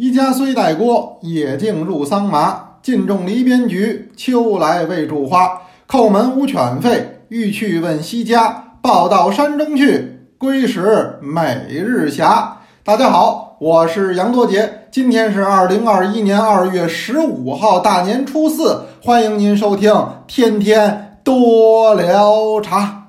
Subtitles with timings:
[0.00, 2.76] 一家虽待过，夜静入桑麻。
[2.80, 5.62] 尽种篱边菊，秋来未著花。
[5.88, 8.76] 叩门无犬吠，欲去问西家。
[8.80, 12.46] 报到山中去，归时每日暇。
[12.84, 19.90] 大家好，我是杨多杰，今天是二零二一年二月十五号，大年初四，欢迎您收听
[20.28, 23.06] 《天天多聊茶》。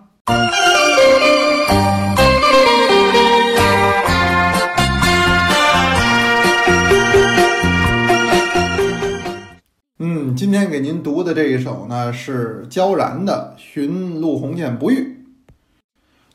[10.50, 15.24] 今天给您读的这一首呢是焦然的《寻陆鸿渐不遇》。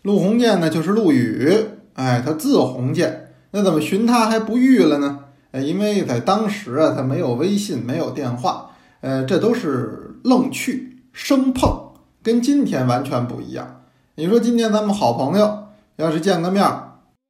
[0.02, 1.52] 陆鸿渐呢就是陆羽，
[1.94, 5.24] 哎，他字鸿渐，那怎么寻他还不遇了呢？
[5.50, 11.76] 呃，因为在当时啊，他没有微信，没有电话，呃，这都是愣去生碰，
[12.22, 13.80] 跟今天完全不一样。
[14.14, 15.64] 你说今天咱们好朋友
[15.96, 16.64] 要是见个面，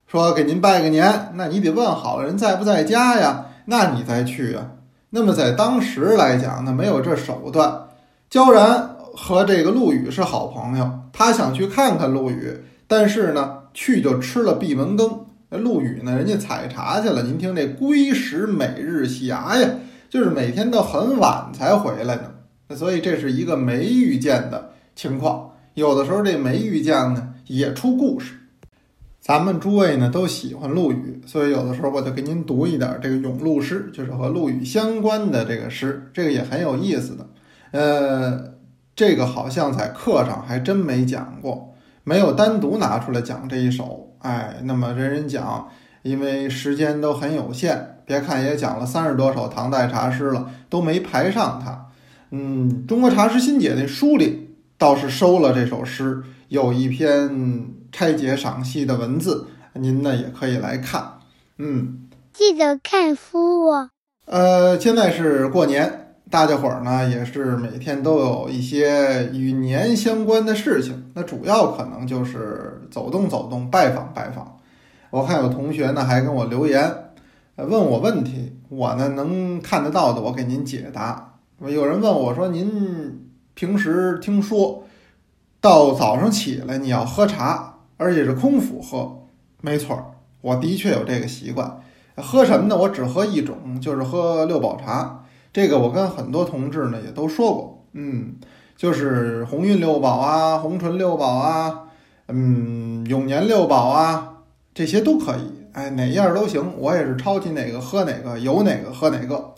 [0.06, 4.72] 说给您拜个年，那你得问好了人在不在家呀，那你再去啊。
[5.16, 7.86] 那么在当时来讲呢，没有这手段。
[8.28, 15.20] 焦然和这个陆羽是好朋友，他想去看看陆羽，但是呢，去就吃了闭门羹。
[15.50, 17.22] 那陆羽呢，人家采茶去了。
[17.22, 19.70] 您听这归时每日暇呀，
[20.10, 22.32] 就是每天都很晚才回来呢。
[22.74, 25.52] 所以这是一个没遇见的情况。
[25.74, 28.34] 有的时候这没遇见呢，也出故事。
[29.24, 37.26] 咱们诸位呢都喜欢陆羽，所以有的时候我就给您读一点这个咏陆诗，就是和陆羽相关的这个诗，这个也很有意思的。
[37.70, 38.52] 呃，
[38.94, 41.72] 这个好像在课上还真没讲过，
[42.04, 44.14] 没有单独拿出来讲这一首。
[44.18, 45.70] 哎，那么人人讲，
[46.02, 51.86] 因为时间都很有限，别看也讲了三十多首唐代茶诗了，都没排上它。
[52.30, 57.72] 嗯，《中国茶诗新解》那书里倒是收了这首诗，有一篇。
[57.94, 61.20] 拆解赏析的文字，您呢也可以来看。
[61.58, 63.90] 嗯，记得看书哦。
[64.26, 71.12] 呃，现在是过年，大家伙儿呢也是每天都有一些与年相关的事情。
[71.14, 74.58] 那主要可能就是走动走动，拜访拜访。
[75.10, 76.92] 我看有同学呢还跟我留言，
[77.54, 81.34] 问我问题，我呢能看得到的，我给您解答。
[81.60, 84.82] 有人问我说：“您平时听说
[85.60, 87.70] 到早上起来你要喝茶？”
[88.04, 89.18] 而且是空腹喝，
[89.62, 90.04] 没错儿，
[90.42, 91.80] 我的确有这个习惯。
[92.16, 92.76] 喝什么呢？
[92.76, 95.24] 我只喝一种，就是喝六宝茶。
[95.54, 98.34] 这个我跟很多同志呢也都说过，嗯，
[98.76, 101.84] 就是鸿运六宝啊，红唇六宝啊，
[102.28, 104.42] 嗯，永年六宝啊，
[104.74, 105.64] 这些都可以。
[105.72, 109.54] 哎，哪样都行，我也是抄起哪个喝哪个，有哪个喝哪个。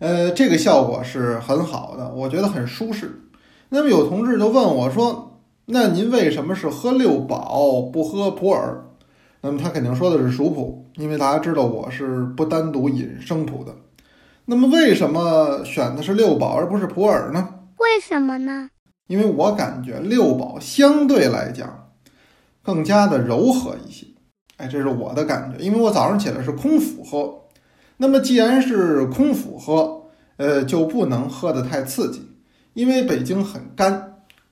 [0.00, 3.22] 呃，这个效果是很好的，我觉得很舒适。
[3.70, 5.28] 那么有同志就问我说。
[5.72, 8.78] 那您为什么是喝六宝不喝普洱？
[9.40, 13.72] 那么他肯定说的是熟普，因为大家知道我是不单独饮生普的。
[14.46, 17.48] 那么为什么选的是六宝而不是普洱呢？
[17.78, 18.68] 为什么呢？
[19.06, 21.92] 因为我感觉六宝相对来讲
[22.62, 24.06] 更加的柔和一些。
[24.56, 27.42] 哎，这是我的感觉，因为我早上起来是空腹喝。
[27.98, 30.02] 那么既然是空腹喝，
[30.36, 32.28] 呃，就不能喝得太刺激，
[32.74, 34.09] 因为北京很干。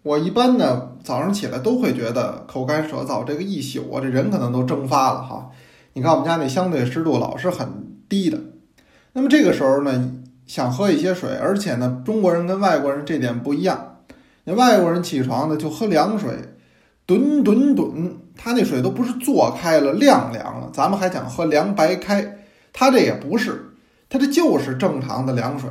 [0.09, 5.51] 我一般呢，早上起来都会觉得口干舌燥，这个一宿啊，这人可能都蒸发了哈。
[5.93, 7.69] 你看我们家那相对湿度老是很
[8.09, 8.41] 低的，
[9.13, 10.13] 那么这个时候呢，
[10.47, 13.99] 想喝一些水，而且呢，中国人跟外国人这点不一样，
[14.45, 16.31] 那外国人起床呢就喝凉水，
[17.05, 22.39] 吨吨吨，他那水都不是做开了晾凉了，咱们还想喝凉白开，
[22.73, 23.75] 他这也不是，
[24.09, 25.69] 他这就是正常的凉水。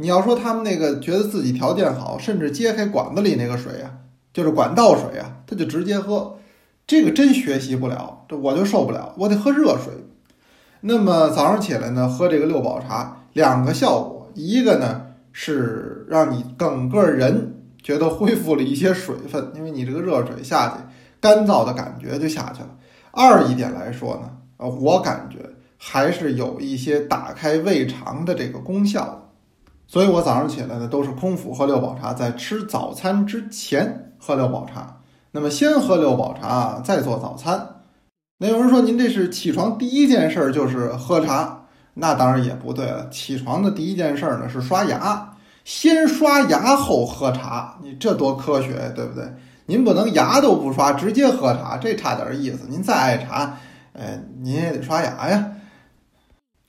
[0.00, 3.90] 你要说他们那个觉得自己条件好，甚至揭开管子里那个水啊，
[4.32, 6.38] 就是管道水啊，他就直接喝，
[6.86, 9.92] 这个真学习不了，这我就受不了，我得喝热水。
[10.82, 20.74] 那么早上起来呢，喝这个六宝茶，两个效果，一个呢是让你整个人觉得恢复了一些水分，因为你这个热水下去，
[21.20, 22.70] 干燥的感觉就下去了。
[23.10, 25.38] 二一点来说呢，呃，我感觉
[25.76, 29.24] 还是有一些打开胃肠的这个功效。
[29.90, 34.98] 所以我早上起来呢，都是空腹喝六宝茶，在吃早餐之前喝六宝茶。
[35.32, 37.76] 那么先喝六宝茶，再做早餐。
[38.38, 41.62] 那有人说您这是起床第一件事儿就是喝茶，
[41.94, 43.08] 那当然也不对了。
[43.08, 49.24] 起床的第一件事儿呢是刷牙，先刷牙后喝茶，你这多科学，对不对？
[49.64, 52.66] 您不能牙都不刷直接喝茶，这差点意思。
[52.68, 53.56] 您再爱茶，
[53.94, 55.52] 哎，您也得刷牙呀。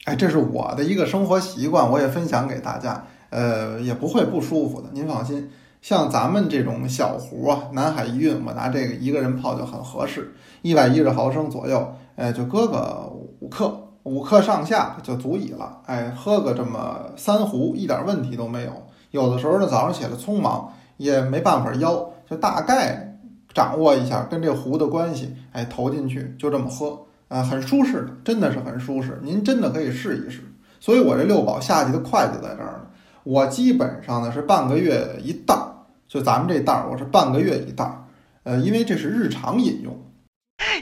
[0.10, 3.06] 哎，这是我的一个生活习惯，我也分享给大家。
[3.30, 5.48] 呃，也不会不舒服的，您放心。
[5.84, 10.34] 像咱们这种小壶啊，南海一运，我拿这个一个人泡就很合适，
[10.64, 13.08] 一百一十毫升左右，哎，就搁个
[13.40, 13.72] 五克，
[14.02, 15.78] 五克上下就足以了。
[15.86, 18.72] 哎，喝个这么三壶，一点问题都没有。
[19.12, 23.16] 有的时候呢，早上起来匆忙，也没办法邀，就大概
[23.54, 29.18] 掌握一下跟这壶的关系，哎，投进去就这么喝，啊，很舒适的，真的是很舒适。
[29.24, 30.42] 您真的可以试一试。
[30.82, 32.88] 所以我这六宝下去的快就在这儿呢。
[33.24, 35.72] 我基本上呢是半个月一袋儿，
[36.08, 38.04] 就咱们这袋儿，我是半个月一袋儿。
[38.44, 39.96] 呃，因为这是日常饮用，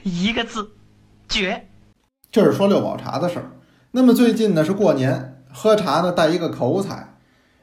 [0.03, 0.69] 一个字，
[1.27, 1.67] 绝。
[2.31, 3.51] 这是说六宝茶的事儿。
[3.91, 7.15] 那么最近呢是过年，喝茶呢带一个口彩，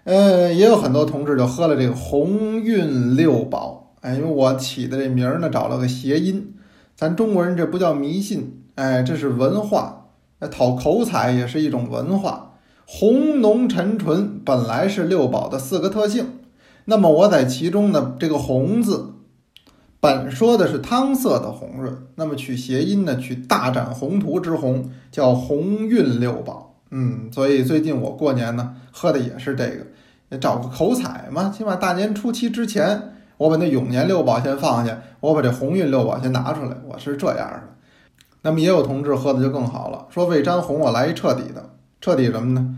[0.03, 3.95] 呃，也有很多同志就喝了这个鸿运六宝。
[4.01, 6.55] 哎，因为我起的这名儿呢找了个谐音，
[6.97, 10.07] 咱中国人这不叫迷信，哎，这是文化，
[10.51, 12.53] 讨口彩也是一种文化。
[12.87, 16.41] 红浓沉醇本来是六宝的四个特性，
[16.87, 19.11] 那么我在其中呢这个红字。
[20.01, 26.75] 本说的是汤色的红润，那么取谐音呢，取大展宏图之红，叫鸿运六宝。
[26.91, 31.49] 嗯，所以最近我过年呢喝的也是这个，找个口彩嘛。
[31.49, 37.63] 起码大年初七之前，我把那永年六宝先放下，我把这鸿运六宝先拿出来，我是这样的。
[38.47, 41.71] 那么也有同志喝的就更好了，说为沾红，我来一彻底的，
[42.03, 42.77] 彻底什么呢？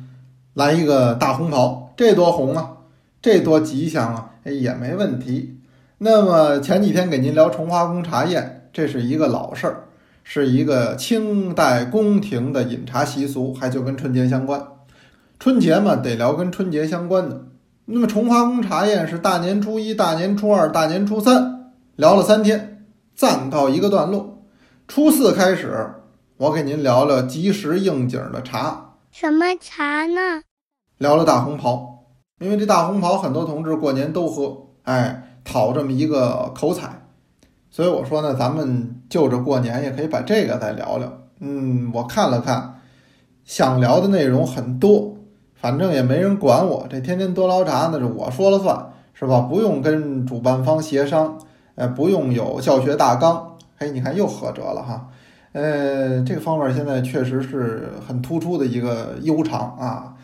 [0.55, 2.77] 来一个大红袍，这多红啊，
[3.21, 5.59] 这多吉祥啊，也没问题。
[5.99, 9.85] 那么前几天给您聊崇华宫茶宴，这是一个老事儿，
[10.23, 14.63] 是一个清代宫廷的饮茶习俗，还就跟春节相关。
[15.41, 17.43] 春节嘛，得聊跟春节相关的。
[17.87, 22.85] 那么崇华宫茶宴是大年初一、大年初二、大年初三，聊了三天，
[23.17, 24.36] 暂告一个段落。
[24.89, 25.95] 初四开始，
[26.37, 28.95] 我给您聊聊及时应景的茶。
[29.11, 30.43] 什么茶呢？
[30.99, 32.05] 聊了大红袍，
[32.39, 35.23] 因为这大红袍很多同志过年都喝，哎。
[35.49, 37.07] 讨这么一个口彩，
[37.71, 41.13] 所以我说呢，咱们就着过年也可以把这个再聊聊。
[41.39, 42.81] 嗯，我看了看，
[43.45, 45.15] 想聊的内容很多，
[45.55, 49.39] 反正也没人管我，这天天多捞茶那是我说了算，是吧？
[49.43, 51.39] 不用跟主办方协商，
[51.77, 53.56] 呃，不用有教学大纲。
[53.79, 55.09] 嘿，你看又合辙了哈。
[55.53, 60.15] 呃，这个方面现在确实是很突出的一个悠长啊。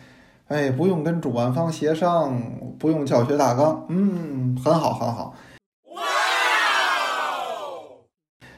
[0.47, 2.35] 哎，不用跟主办方协商，
[2.79, 5.35] 不用教学大纲，嗯，很好，很好。
[5.93, 6.01] 哇！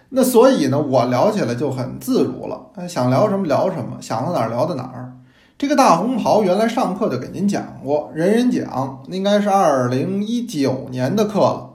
[0.10, 2.72] 那所以呢，我聊起来就很自如了。
[2.88, 5.18] 想聊什么聊什么，想到哪儿聊到哪儿。
[5.58, 11.70] 这个大红袍原来上课就给您讲过，人人讲，应该是二零一九年的课了，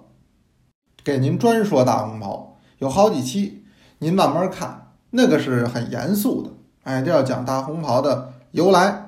[1.03, 2.50] 给您专说大红袍，
[2.81, 3.63] 有好几期，
[3.99, 6.51] 您慢慢看，那个是很严肃的。
[6.83, 9.07] 哎，这要讲大红袍的由来。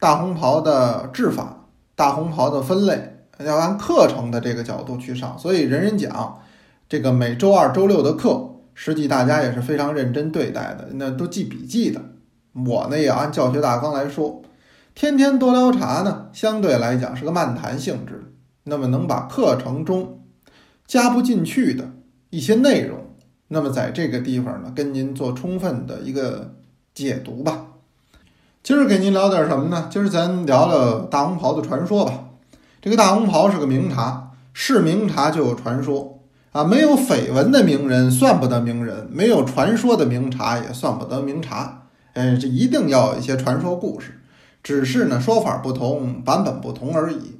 [0.00, 6.40] 大红袍的制法，大红袍的分类，要按课程的这个角度去上，所以人人讲
[6.88, 12.00] 这个每周二、周六的课，实际大家也是非常认真对待的，那都记笔记的。
[12.66, 14.42] 我呢也按教学大纲来说，
[14.96, 18.34] 天天多聊茶呢，相对来讲是个漫谈性质，
[18.64, 20.24] 那么能把课程中
[20.84, 21.92] 加不进去的
[22.30, 22.98] 一些内容，
[23.52, 26.54] 那么在这个地方呢，跟您做充分的一个
[26.94, 27.66] 解读吧。
[28.62, 29.88] 今儿给您聊点什么呢？
[29.90, 32.30] 今儿咱聊聊大红袍的传说吧。
[32.80, 36.20] 这个大红袍是个名茶，是名茶就有传说
[36.52, 36.64] 啊。
[36.64, 41.82] 没有绯闻的名人算不得名人，没有传说的名茶也算不得名茶。
[42.14, 44.22] 哎，这一定要有一些传说故事，
[44.62, 47.36] 只是呢说法不同，版本不同而已。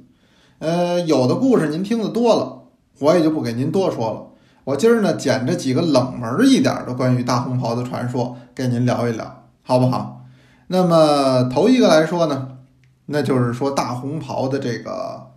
[0.59, 2.65] 呃，有的故事您听得多了，
[2.99, 4.27] 我也就不给您多说了。
[4.65, 10.25] 我今儿呢捡着几个冷门一点的关于大红袍的传说，给您聊一聊，好不好？
[10.67, 12.59] 那么头一个来说呢，
[13.07, 15.31] 那就是说大红袍的这个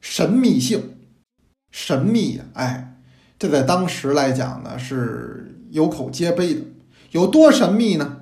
[0.00, 0.94] 神秘性，
[1.72, 2.98] 神秘呀，哎，
[3.38, 6.60] 这在当时来讲呢是有口皆碑的。
[7.10, 8.18] 有多神秘呢？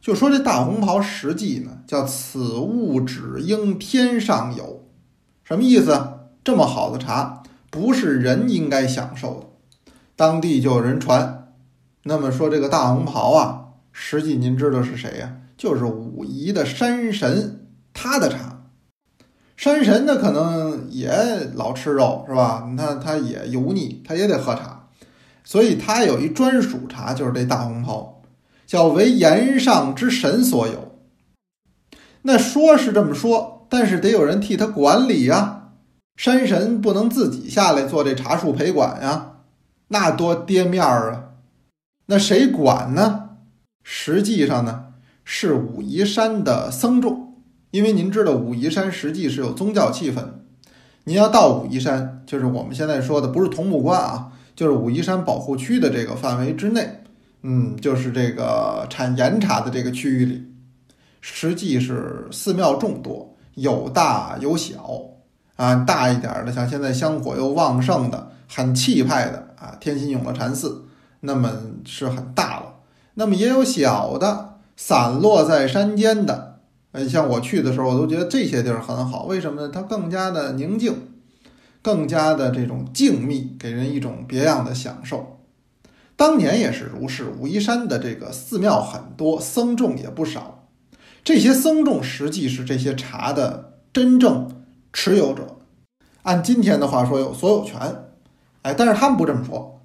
[0.00, 4.86] 就说这大红袍实际呢叫此物只应天上有，
[5.42, 6.20] 什么意思？
[6.44, 9.46] 这么好的茶不是人应该享受的。
[10.16, 11.52] 当地就有人传，
[12.04, 15.36] 那么说这个大红袍啊，实际您知道是谁呀？
[15.56, 18.62] 就是武夷的山神，他的茶。
[19.56, 21.10] 山神呢，可能也
[21.54, 22.68] 老吃肉，是吧？
[22.76, 24.88] 他他也油腻，他也得喝茶，
[25.44, 28.22] 所以他有一专属茶，就是这大红袍，
[28.66, 30.98] 叫为岩上之神所有。
[32.22, 35.70] 那说是这么说，但是得有人替他管理呀。
[36.16, 39.33] 山神不能自己下来做这茶树陪管呀，
[39.94, 41.24] 那多跌面儿啊。
[42.06, 43.30] 那谁管呢？
[43.84, 44.86] 实际上呢？
[45.24, 47.34] 是武夷山的僧众，
[47.70, 50.22] 因为您知道武夷山实际是有宗教气氛。
[51.04, 57.02] 您要到武夷山，就是我们现在说的不是桐木关啊，就是武夷山保护区的这个范围之内。
[57.42, 60.42] 嗯，就是这个产岩茶的这个区域里，
[61.20, 65.00] 实际是寺庙众多，有大有小
[65.56, 65.76] 啊。
[65.86, 70.84] 大一点的，像现在香火又旺盛的、很气派的啊，天心永乐禅寺，
[71.20, 71.50] 那么
[71.86, 72.74] 是很大了。
[73.14, 76.58] 那么也有小的，散落在山间的。
[76.92, 79.24] 呃，像我去的时候，我都觉得这些地儿很好。
[79.24, 79.70] 为什么呢？
[79.72, 81.08] 它更加的宁静，
[81.80, 85.38] 更加的这种静谧，给人一种别样的享受。
[86.14, 90.68] 当年也是如是，武夷山的这个寺庙很多，僧众也不少。
[91.24, 94.48] 这些僧众实际是这些茶的真正
[94.92, 95.56] 持有者，
[96.22, 97.80] 按今天的话说有所有权。
[98.64, 99.82] 哎，但是他们不这么说，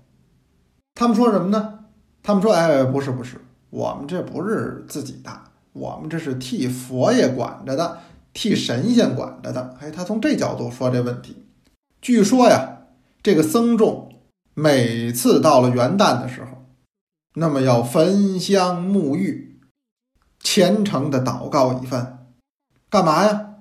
[0.96, 1.80] 他们说什么呢？
[2.24, 5.30] 他们说：“哎，不是不是，我们这不是自己的，
[5.74, 8.00] 我们这是替佛爷管着的，
[8.34, 11.46] 替神仙管着的。”哎，他从这角度说这问题。
[12.02, 12.78] 据说呀，
[13.22, 14.08] 这个僧众。
[14.56, 16.66] 每次到了元旦的时候，
[17.36, 19.62] 那么要焚香沐浴，
[20.42, 22.28] 虔诚的祷告一番，
[22.90, 23.56] 干嘛呀？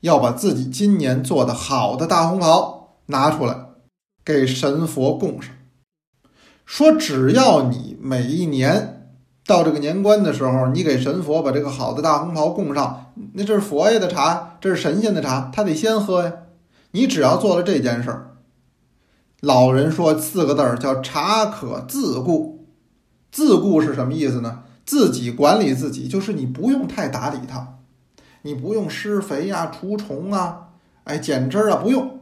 [0.00, 3.56] 要把自己今年做的好的大红袍拿出来，
[4.24, 5.52] 给神佛供上。
[6.64, 9.14] 说只要你每一年
[9.46, 16.32] 到这个年关的时候，你给神佛把这个好的大红袍供上，那这是佛爷的茶，这是神仙的茶，他得先喝呀。
[16.92, 18.36] 你只要做了这件事儿。
[19.40, 22.68] 老人说四个字儿叫“茶可自顾”，
[23.32, 24.62] 自顾是什么意思呢？
[24.86, 27.78] 自己管理自己，就是你不用太打理它，
[28.42, 30.68] 你不用施肥呀、除虫啊、
[31.04, 32.20] 哎剪枝啊，不用，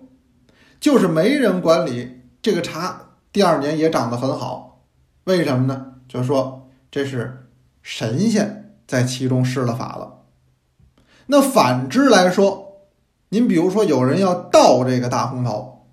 [0.80, 4.80] 就是没人管理这个茶，第二年也长得很好。
[5.24, 5.92] 为什么呢？
[6.08, 7.46] 就是说这是
[7.82, 10.22] 神仙在其中施了法了。
[11.26, 12.88] 那反之来说，
[13.28, 15.86] 您比如说有人要盗这个大红袍。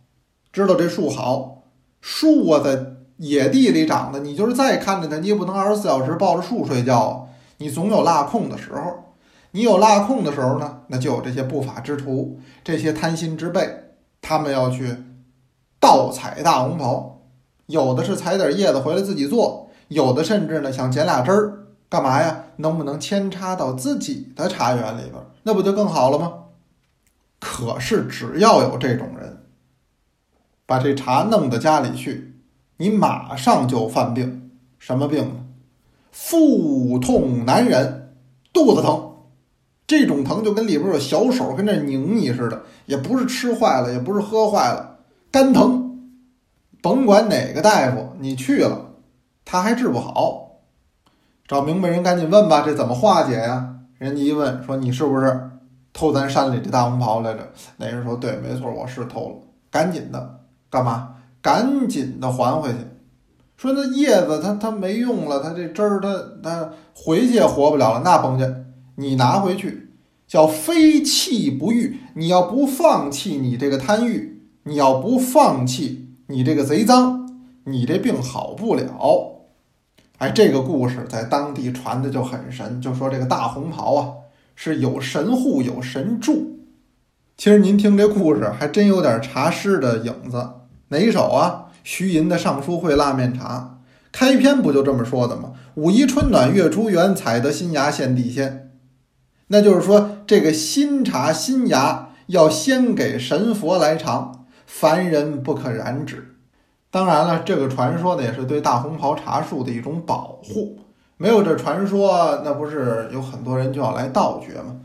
[0.51, 1.65] 知道这树好，
[2.01, 2.84] 树啊，在
[3.17, 7.27] 野地里长的，你就是再看着它，你也不能二十四小时抱着树睡觉啊，
[7.58, 9.13] 你总有落空的时候。
[9.51, 13.87] 你有落空的时候呢，那就有这些不法之徒，这些贪心之辈，
[14.27, 14.93] 他们要去
[15.79, 17.22] 盗采大红袍，
[17.67, 22.43] 有的是采点叶子回来自己做，有的甚至呢想捡俩枝儿，干嘛呀？
[22.57, 25.13] 能不能扦插到自己的茶园里边？
[25.43, 26.34] 那不就更好了吗？
[27.39, 29.46] 可是只要有这种人。
[30.65, 32.41] 把这茶弄到家里去，
[32.75, 35.46] 你马上就犯病，什么病呢？
[36.12, 38.13] 腹痛难忍，
[38.51, 39.06] 肚子疼，
[39.88, 44.98] 这种疼就跟里边有小手跟那拧你似的，也不是吃坏了，也不是喝坏了，
[45.32, 46.12] 干疼，
[46.82, 48.91] 甭管哪个大夫你去了，
[49.46, 50.60] 他还治不好，
[51.48, 53.75] 找明白人赶紧问吧，这怎么化解呀？
[53.98, 55.50] 人家一问说你是不是
[55.94, 57.39] 偷咱山里的大红袍来着？
[57.77, 59.36] 那人说对，没错，我是偷了，
[59.72, 60.41] 赶紧的。
[60.70, 61.15] 干嘛？
[61.41, 62.79] 赶紧的还回去。
[63.56, 66.13] 说那叶子它它没用了，它这汁儿它
[66.44, 68.01] 它回去也活不了了。
[68.03, 68.44] 那甭去，
[69.00, 69.89] 你拿回去
[70.27, 71.98] 叫非弃不愈。
[72.16, 77.30] 你要不放弃你这个贪欲，你要不放弃你这个贼脏，
[77.66, 79.34] 你这病好不了。
[80.18, 84.13] 哎，这个故事在当地传的就很神，就说这个大红袍啊
[84.56, 86.58] 是有神护有神助。
[87.38, 90.50] 其实您听这故事还真有点茶诗的影子。
[90.88, 91.66] 哪一首啊？
[91.84, 93.80] 徐寅的《尚书会腊面茶》
[94.12, 95.54] 开篇不就这么说的吗？
[95.75, 98.66] 五一春暖月出圆，采得新芽献地仙。
[99.48, 106.36] 那就是说，这个新茶新芽要先给神佛来尝，凡人不可染指。
[106.89, 110.80] 当然了，这个传说呢，也是对大红袍茶树的一种保护。
[111.18, 114.82] 没有这传说，那不是有很多人就要来盗掘吗？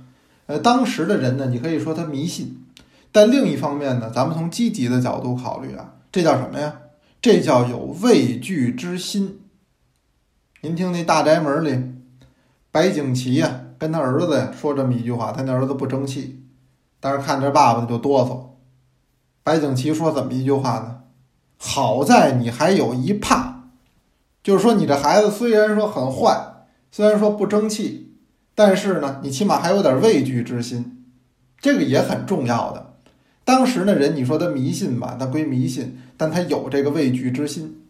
[0.47, 2.65] 呃，当时的人呢，你可以说他迷信。
[3.11, 6.81] 但另一方面呢，咱们从积极的角度考虑啊，这叫什么呀？
[7.21, 9.41] 这叫有畏惧之心。
[10.63, 11.79] 您听那大宅门里，
[12.71, 16.45] 白景琦呀跟他儿子说这么一句话，他那儿子不争气，
[17.01, 18.53] 但是看着爸爸就哆嗦。
[19.43, 21.01] 白景琦说怎么一句话呢？
[21.59, 23.71] 好在你还有一怕，
[24.41, 28.15] 就是说你这孩子虽然说很坏，虽然说不争气，
[28.55, 31.05] 但是呢，你起码还有点畏惧之心，
[31.59, 32.95] 这个也很重要的。
[33.45, 37.83] 当时的人，你说他迷信吧，他归迷信，但他有这个畏惧之心，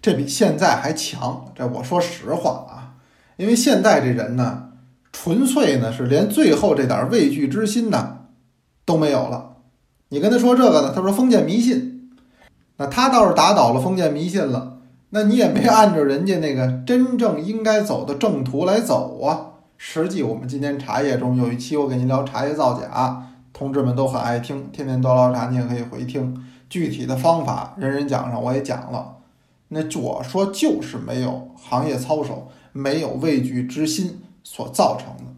[0.00, 1.52] 这比现在还强。
[1.56, 2.94] 这我说实话啊，
[3.36, 4.68] 因为现在这人呢，
[5.26, 8.18] 纯粹呢是连最后这点畏惧之心呢
[8.84, 9.56] 都没有了。
[10.10, 12.12] 你跟他说这个呢，他说封建迷信，
[12.76, 14.78] 那他倒是打倒了封建迷信了，
[15.10, 19.54] 那你也没按照人家那个真正应该走的正途来走啊。
[19.76, 23.24] 实际我们今天茶叶中有一期我给您聊茶叶造假。
[23.52, 26.40] 同志们都很爱听，天天多捞茶，你也可以回听。
[26.70, 29.16] 具体的方法，人人讲上我也讲了。
[29.70, 35.32] 那我说就是没有行业操守，没有畏惧之心所造成的。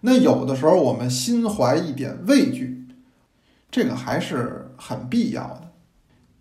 [0.00, 2.88] 那有的时候我们心怀一点畏惧，
[3.70, 5.62] 这个还是很必要的。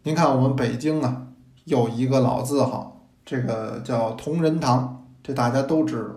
[0.04, 1.28] 您看我们北京啊，
[1.66, 6.10] 有一个老字号，这个叫同仁堂，这大家都知道。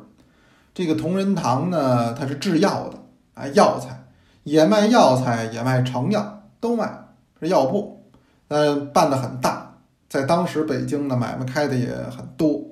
[0.73, 2.99] 这个同仁堂呢，它是制药的，
[3.35, 4.05] 啊，药材
[4.45, 7.09] 也卖药材，也卖成药，都卖
[7.41, 8.05] 是药铺，
[8.47, 9.75] 嗯，办的很大，
[10.09, 12.68] 在当时北京的买卖开的也很多。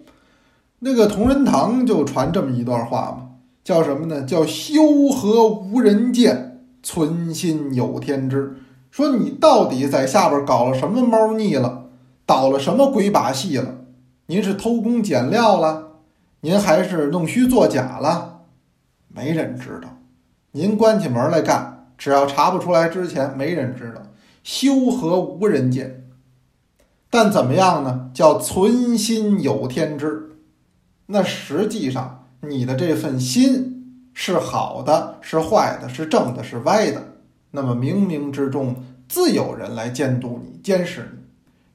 [0.80, 3.28] 那个同仁堂就传这么一段话嘛，
[3.64, 4.22] 叫什么呢？
[4.22, 8.56] 叫修和无人见，存心有天知。
[8.90, 11.86] 说你到底在下边搞了什么猫腻了，
[12.24, 13.76] 捣了什么鬼把戏了？
[14.26, 15.92] 您是偷工减料了？
[16.40, 18.42] 您还是弄虚作假了，
[19.08, 19.98] 没人知道。
[20.52, 24.02] 您关起门来干，只要查不出来之前，没人知道。
[24.42, 26.04] 修和无人见，
[27.10, 28.10] 但怎么样呢？
[28.14, 30.35] 叫存心有天知。
[31.06, 37.02] 那实际上，你的这份心是好的，是坏的，是正的，是歪的。
[37.52, 38.74] 那么冥冥之中
[39.08, 41.22] 自有人来监督你、监视你，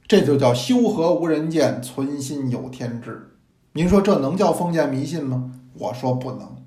[0.07, 3.31] 这就叫修和无人见，存心有天知。
[3.73, 5.51] 您说这能叫封建迷信吗？
[5.75, 6.57] 我说不能。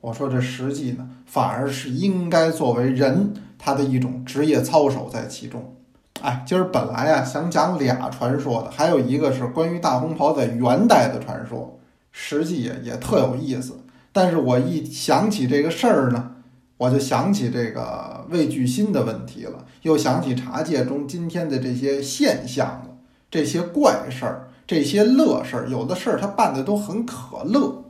[0.00, 5.74] 我说这实际呢，反而是应该作为人他的一种职业操守在其中。
[6.22, 11.78] 哎，今儿本来啊想讲俩传说的，还有一个是关于大红袍在元代的传说，
[12.16, 13.80] 实际也也特有意思。
[14.12, 16.36] 但是我一想起这个事儿呢，
[16.76, 22.96] 我就想起这个畏惧心的问题了，又想起茶界中今天的这些现象了，
[23.28, 24.48] 这些怪事儿。
[24.66, 27.84] 这些乐事儿，有的事儿他办的都很可乐，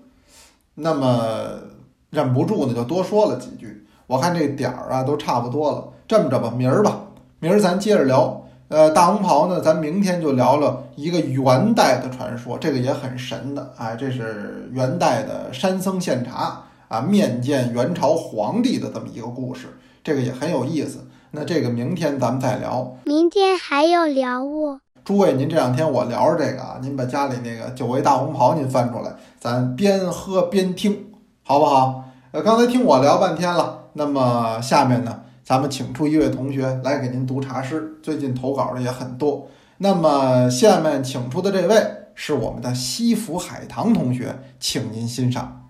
[0.74, 1.60] 那么
[2.10, 3.86] 忍不住呢，就多说了几句。
[4.06, 5.88] 我看这点儿啊，都差不多了。
[6.08, 7.06] 这么着吧，明儿吧，
[7.38, 8.43] 明儿咱接着聊。
[8.74, 13.72] 呃，大红袍呢，咱明天就聊了一个元代的传说，这个也很神的。
[13.78, 19.68] 哎，这是元代的山僧献茶啊，面见元朝皇帝的这么一个故事，
[20.02, 21.06] 这个也很有意思。
[21.30, 22.96] 那这个明天咱们再聊。
[23.04, 24.80] 明天还要聊物。
[25.04, 31.12] 诸位，您这两天我聊着这个啊，您把家里那个久违大红袍您翻出来，咱边喝边听，
[31.44, 32.02] 好不好？
[32.32, 39.46] 呃，刚才听我聊半天了，那么下面呢，咱们请出一位同学来给您读茶诗，最近投稿的也很多。
[39.76, 45.68] 那么下面请出的这位是我们的西府海棠同学，请您欣赏。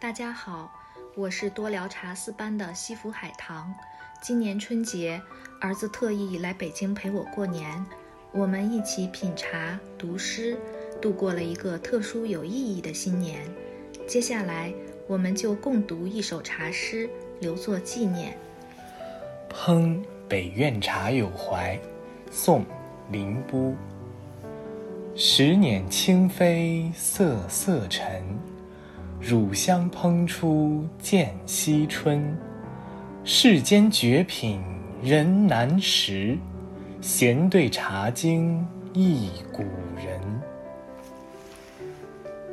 [0.00, 0.68] 大家好，
[1.14, 3.72] 我是多聊茶四班的西府海棠。
[4.20, 5.22] 今年春节，
[5.60, 7.86] 儿子特意来北京陪我过年，
[8.32, 10.58] 我们一起品茶、读诗，
[11.00, 13.48] 度过了一个特殊有意义的新年。
[14.08, 14.74] 接下来，
[15.06, 17.08] 我们就共读一首茶诗，
[17.40, 18.36] 留作纪念。
[19.50, 19.98] 烹
[20.28, 21.78] 北苑茶有怀，
[22.30, 22.60] 宋·
[23.10, 23.74] 林波。
[25.14, 28.22] 十年清妃瑟瑟沉，
[29.20, 32.36] 乳香烹出见西春。
[33.24, 34.62] 世间绝品
[35.02, 36.38] 人难识，
[37.00, 39.62] 闲对茶经忆古
[39.96, 40.20] 人。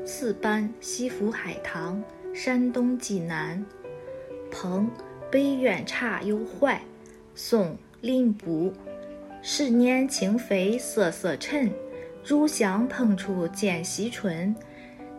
[0.05, 2.01] 四班西府海棠，
[2.33, 3.63] 山东济南。
[4.55, 4.87] 烹
[5.29, 6.81] 北苑茶有怀，
[7.35, 8.71] 宋·林波。
[9.41, 11.69] 十年清妃瑟瑟尘，
[12.23, 14.55] 乳香烹出见西春。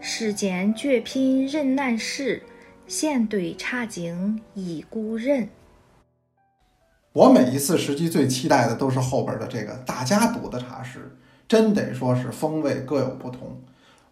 [0.01, 2.43] 世间绝品人难识。
[2.87, 5.49] 闲对茶经忆古人。
[7.13, 11.15] 我每一次实际最期待的都是后边的这个大家读的茶诗，
[11.47, 13.61] 真得说是风味各有不同。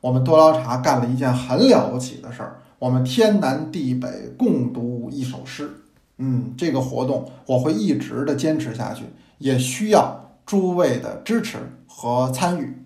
[0.01, 5.71] 我们多聊茶干了一件很了不起的事儿，我们天南地北共读一首诗。
[6.19, 9.05] 嗯，这个活动我会一直的坚持下去，
[9.39, 11.57] 也需要诸位的支持
[11.89, 12.85] 和参与。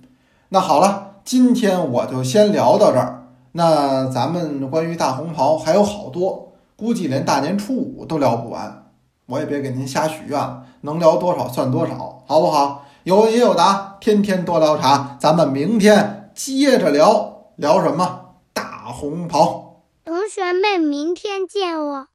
[0.50, 3.26] 那好了，今天我就先聊到这儿。
[3.50, 8.92] 那咱们关于大红袍还有好多，估计连大年初五都聊不完。
[9.26, 12.84] 我也别给您瞎许愿了，能聊多少算多少，好不好？
[13.02, 18.20] 有也有答，天天多聊茶，咱们明天接着聊聊什么？
[18.52, 19.67] 大红袍。
[20.28, 22.08] 同学们，明天见哦。